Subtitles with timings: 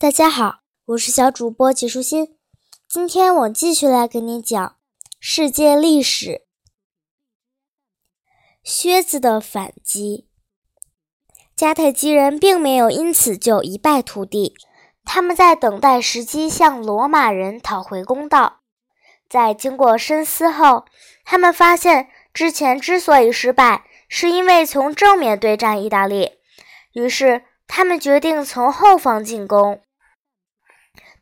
[0.00, 2.36] 大家好，我是小主播纪舒心。
[2.88, 4.76] 今天我继续来给你讲
[5.18, 6.42] 世界历史。
[8.62, 10.28] 靴子的反击，
[11.56, 14.54] 迦太基人并没有因此就一败涂地，
[15.04, 18.60] 他们在等待时机向罗马人讨回公道。
[19.28, 20.84] 在经过深思后，
[21.24, 26.34] 他们发现之前之所以失败，是因为从正面对战意大利，
[26.92, 29.82] 于是他们决定从后方进攻。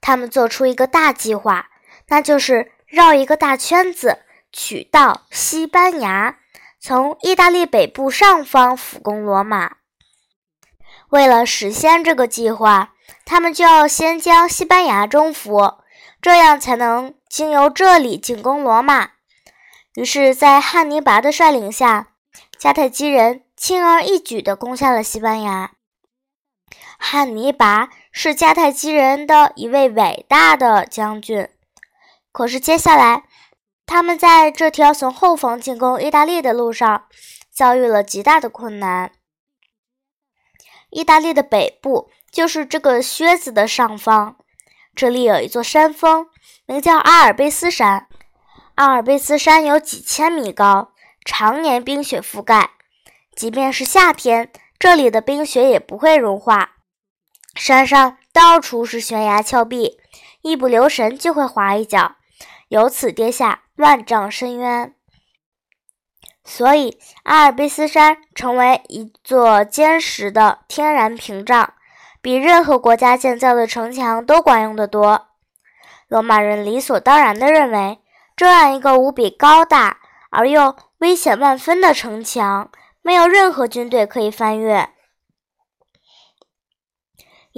[0.07, 1.67] 他们做出一个大计划，
[2.07, 4.21] 那就是绕一个大圈子，
[4.53, 6.39] 取道西班牙，
[6.79, 9.79] 从意大利北部上方俯攻罗马。
[11.09, 12.93] 为了实现这个计划，
[13.25, 15.79] 他们就要先将西班牙征服，
[16.23, 19.09] 这样才能经由这里进攻罗马。
[19.97, 22.11] 于是，在汉尼拔的率领下，
[22.61, 25.73] 迦太基人轻而易举地攻下了西班牙。
[26.99, 31.49] 汉尼拔是迦太基人的一位伟大的将军，
[32.33, 33.25] 可是接下来，
[33.87, 37.07] 他们在这条从后方进攻意大利的路上
[37.53, 39.13] 遭遇了极大的困难。
[40.91, 44.37] 意大利的北部就是这个靴子的上方，
[44.95, 46.29] 这里有一座山峰，
[46.65, 48.09] 名叫阿尔卑斯山。
[48.77, 50.93] 阿尔卑斯山有几千米高，
[51.25, 52.71] 常年冰雪覆盖，
[53.35, 56.76] 即便是夏天，这里的冰雪也不会融化。
[57.57, 59.99] 山上到处是悬崖峭壁，
[60.43, 62.17] 一不留神就会滑一脚，
[62.69, 64.95] 由此跌下万丈深渊。
[66.45, 71.75] 所以，阿尔卑斯山成为一座坚实的天然屏障，
[72.21, 75.29] 比任何国家建造的城墙都管用得多。
[76.07, 77.99] 罗马人理所当然地认为，
[78.37, 79.99] 这样一个无比高大
[80.31, 82.71] 而又危险万分的城墙，
[83.03, 84.91] 没有任何军队可以翻越。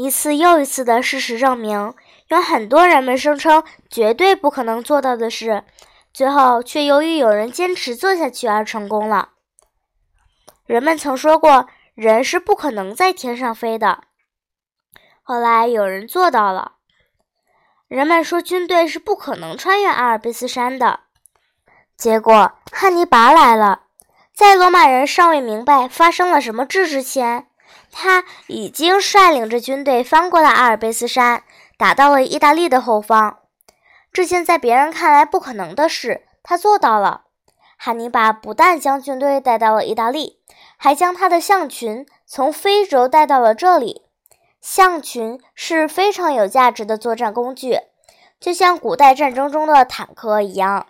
[0.01, 1.93] 一次又一次的事实证明，
[2.29, 5.65] 有很多人们声称绝对不可能做到的事，
[6.15, 9.31] 最后却由于有人坚持做下去而成功了。
[10.67, 14.05] 人们曾说过，人是不可能在天上飞的，
[15.21, 16.75] 后来有人做到了。
[17.89, 21.01] 人们说军队是不可能穿越阿尔卑斯山的，
[21.97, 23.81] 结果汉尼拔来了，
[24.33, 27.48] 在罗马人尚未明白发生了什么事之前。
[28.01, 31.43] 他已经率领着军队翻过了阿尔卑斯山，
[31.77, 33.41] 打到了意大利的后方。
[34.13, 37.23] 这件在别人看来不可能的事，他做到了。
[37.77, 40.39] 汉尼拔不但将军队带到了意大利，
[40.77, 44.03] 还将他的象群从非洲带到了这里。
[44.61, 47.81] 象群是非常有价值的作战工具，
[48.39, 50.87] 就像古代战争中的坦克一样。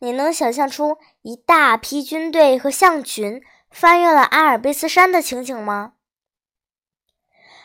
[0.00, 3.40] 你能想象出一大批军队和象群
[3.70, 5.92] 翻越了阿尔卑斯山的情景吗？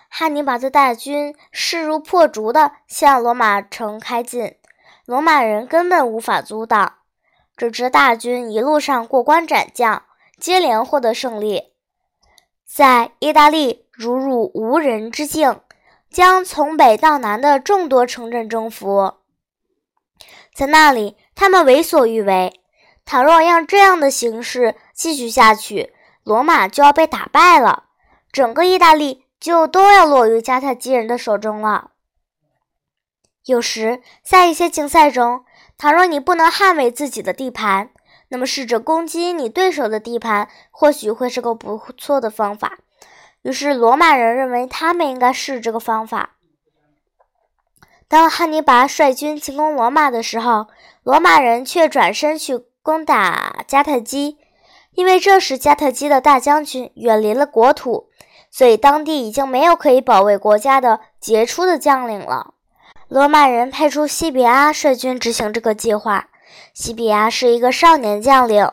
[0.10, 4.56] 汉尼拔的大军势如破竹地向罗马城开进，
[5.06, 6.96] 罗马人根本无法阻挡。
[7.56, 10.04] 这支大军一路上过关斩将，
[10.40, 11.74] 接连获得胜利，
[12.66, 15.60] 在意大利如入无人之境，
[16.10, 19.16] 将从北到南的众多城镇征服。
[20.54, 22.62] 在那里，他们为所欲为。
[23.06, 27.86] 倘若让这样的形势继续下去，罗马就要被打败了，
[28.32, 29.27] 整个意大利。
[29.40, 31.92] 就都要落于迦太基人的手中了。
[33.46, 35.46] 有时，在一些竞赛中，
[35.78, 37.92] 倘若你不能捍卫自己的地盘，
[38.30, 42.80] 那么试着攻击你对手的地盘，或许会是个不错的方法。
[43.44, 46.32] 于是，罗马人认为他们应该试这个方法。
[48.10, 50.68] 当汉尼拔率军进攻罗马的时候，
[51.04, 54.38] 罗马人却转身去攻打迦太基，
[54.92, 58.10] 因为这时迦太基的大将军远离了国土。
[58.58, 62.56] 所以，当地已经没有可以保卫国家的杰出的将领了。
[63.08, 66.30] 罗马人派出西比阿率军执行这个计划。
[66.74, 68.72] 西比阿是一个少年将领，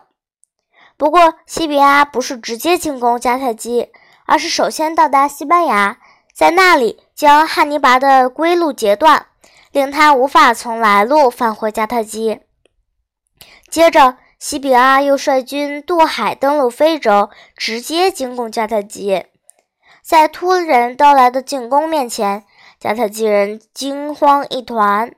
[0.97, 3.91] 不过西比阿不是直接进攻迦太基，
[4.25, 5.99] 而是首先到达西班牙，
[6.33, 9.27] 在那里将汉尼拔的归路截断，
[9.71, 12.41] 令他无法从来路返回迦太基。
[13.69, 19.27] 接着，西比阿又率军渡海登陆非洲，直接进攻迦太基。
[20.05, 22.45] 在突然到来的进攻面前，
[22.79, 25.15] 迦太基人惊慌一团，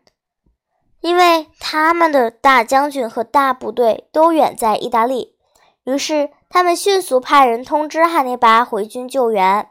[1.00, 5.34] 因为他们的大将军和大部队都远在意大利。
[5.82, 9.68] 于是，他们迅速派人通知汉尼拔回军救援。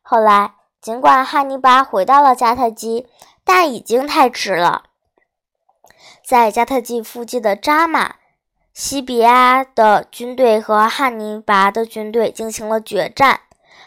[0.00, 3.06] 后来，尽管汉尼拔回到了迦太基，
[3.44, 4.84] 但已经太迟了。
[6.24, 8.14] 在迦太基附近的扎马，
[8.72, 13.42] 西比亚的军队和汉尼拔的军队进行了决战。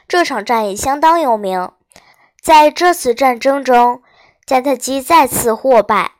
[0.07, 1.71] 这场战役相当有名，
[2.41, 4.01] 在这次战争中，
[4.45, 6.11] 迦太基再次获败，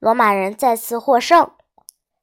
[0.00, 1.52] 罗马人再次获胜。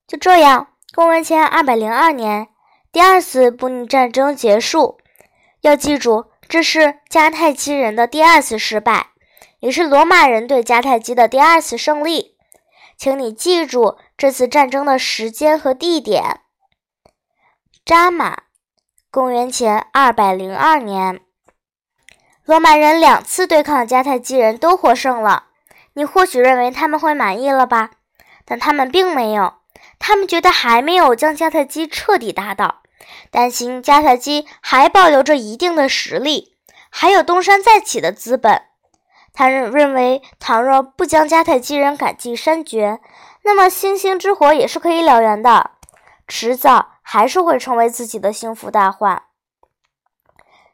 [0.06, 2.50] 就这样，公元前二百零二年，
[2.92, 4.98] 第二次布匿战争结束。
[5.62, 9.12] 要记住，这是迦太基人的第二次失败，
[9.60, 12.36] 也是罗马人对迦太基的第二次胜利。
[12.98, 16.42] 请你记住这次战争的时间和地点：
[17.86, 18.44] 扎马，
[19.14, 21.20] 公元前二百零二年。
[22.46, 25.50] 罗马人两次对抗迦太基人都获胜了，
[25.94, 27.92] 你或许认为他们会满意了吧？
[28.44, 29.54] 但他们并没有，
[30.00, 32.82] 他们觉得还没有将迦太基彻底打倒，
[33.30, 36.56] 担心迦太基还保留着一定的实力，
[36.90, 38.64] 还有东山再起的资本。
[39.32, 43.00] 他认认为，倘若不将迦太基人赶尽杀绝，
[43.44, 45.70] 那么星星之火也是可以燎原的，
[46.28, 49.22] 迟早还是会成为自己的心腹大患。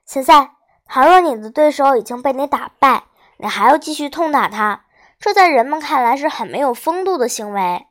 [0.06, 0.52] 现在。
[0.92, 3.04] 倘若你的对手已经被你打败，
[3.38, 4.86] 你还要继续痛打他，
[5.20, 7.86] 这在人们看来是很没有风度的行为。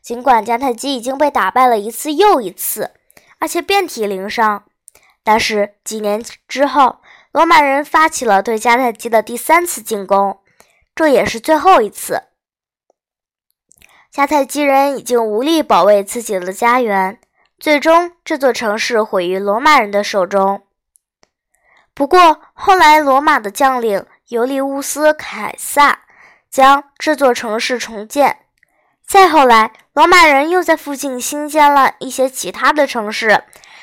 [0.00, 2.94] 尽管迦太基已经被打败了一次又一次，
[3.38, 4.64] 而且遍体鳞伤，
[5.22, 7.00] 但是几年之后，
[7.32, 10.40] 罗马人发起了对迦太基的第三次进攻，
[10.94, 12.22] 这也是最后一次。
[14.10, 17.20] 迦太基人已经无力保卫自己的家园，
[17.58, 20.62] 最终这座城市毁于罗马人的手中。
[21.92, 26.02] 不过后来，罗马的将领尤利乌斯·凯撒
[26.48, 28.38] 将这座城市重建。
[29.04, 33.42] 再后来，罗马人又在附近新建了一些其他的城市，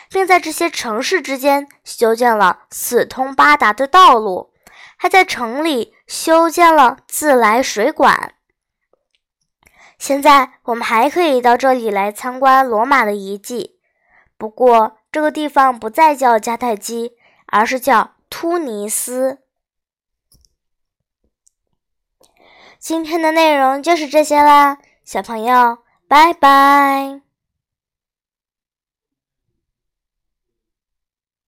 [0.09, 4.53] 并在这些城市之间修建了四通八达的道路，
[4.95, 8.34] 还在城里修建了自来水管。
[9.97, 13.79] 现在我们还可以到这里来参观罗马的遗迹，
[14.37, 17.17] 不过这个地方不再叫迦太基。
[17.47, 19.37] 而是叫突尼斯。
[22.79, 25.77] 今天的内容就是这些啦，小朋友，
[26.07, 27.24] 拜拜。